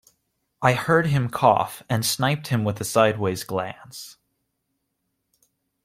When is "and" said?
1.87-2.03